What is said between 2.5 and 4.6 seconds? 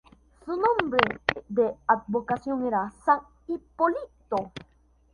era "San Hipólito".